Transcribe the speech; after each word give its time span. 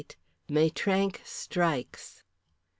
MAITRANK 0.49 1.21
STRIKES. 1.23 2.23